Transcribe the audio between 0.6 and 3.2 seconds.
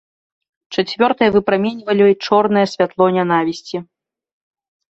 Чацвёртыя выпраменьвалі чорнае святло